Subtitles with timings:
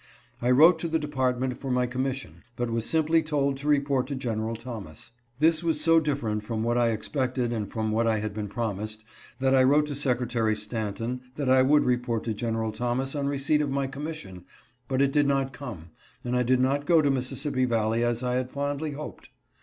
[0.41, 4.07] I wrote to the de partment for my commission, but was simply told to report
[4.07, 5.11] to General Thomas.
[5.37, 9.05] This was so different from what I expected and from what I had been promised
[9.37, 13.61] that I wrote to Secretary Stanton that I would report to General Thomas on receipt
[13.61, 14.43] of my commission,
[14.87, 15.91] but it did not come,
[16.23, 19.29] and I did not go to the Mississippi valley as I had fondly hoped.